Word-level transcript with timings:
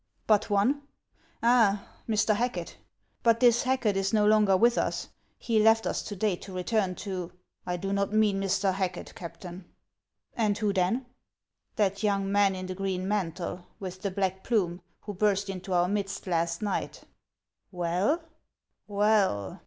"But 0.31 0.49
one? 0.49 0.81
Ah! 1.43 1.87
Mr. 2.09 2.33
Racket? 2.39 2.75
But 3.21 3.39
this 3.39 3.61
Hacket 3.61 3.95
is 3.95 4.13
no 4.13 4.25
longer 4.25 4.57
with 4.57 4.75
us; 4.75 5.09
he 5.37 5.61
left 5.61 5.85
us 5.85 6.01
to 6.01 6.15
day 6.15 6.35
to 6.37 6.51
return 6.51 6.95
to 7.05 7.31
—"I 7.67 7.77
do 7.77 7.93
not 7.93 8.11
mean 8.11 8.41
Mr. 8.41 8.73
Hacket, 8.73 9.13
Captain."" 9.13 9.65
And 10.33 10.57
who 10.57 10.73
then?" 10.73 10.93
HANS 10.97 11.03
OF 11.03 11.05
ICELAND. 11.81 11.95
379" 11.97 12.25
That 12.31 12.31
young 12.31 12.31
man 12.31 12.55
in 12.59 12.65
the 12.65 12.73
green 12.73 13.07
mantle, 13.07 13.67
with 13.79 14.01
the 14.01 14.09
black 14.09 14.43
plume, 14.43 14.81
who 15.01 15.13
burst 15.13 15.51
into 15.51 15.71
our 15.71 15.87
midst 15.87 16.25
last 16.25 16.63
night.'' 16.63 17.03
"Well?"" 17.71 18.21
Well 18.87 19.59